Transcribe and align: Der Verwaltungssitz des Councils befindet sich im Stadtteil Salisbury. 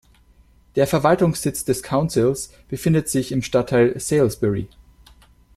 Der 0.75 0.87
Verwaltungssitz 0.87 1.63
des 1.63 1.83
Councils 1.83 2.51
befindet 2.69 3.07
sich 3.07 3.31
im 3.31 3.43
Stadtteil 3.43 3.99
Salisbury. 3.99 4.67